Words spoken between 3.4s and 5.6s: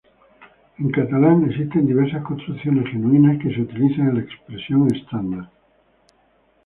se utilizan en la expresión estándar.